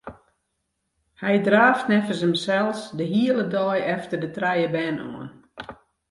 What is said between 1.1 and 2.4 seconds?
Hy draaft neffens